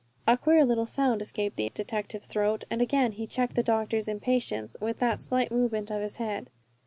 A 0.25 0.35
queer 0.35 0.65
little 0.65 0.87
sound 0.87 1.21
escaped 1.21 1.57
the 1.57 1.69
detective's 1.71 2.25
throat, 2.25 2.63
and 2.71 2.81
again 2.81 3.11
he 3.11 3.27
checked 3.27 3.53
the 3.53 3.61
doctor's 3.61 4.07
impatience 4.07 4.75
with 4.81 4.97
that 4.97 5.21
slight 5.21 5.51
movement 5.51 5.91
of 5.91 6.01
the 6.01 6.17
head. 6.17 6.49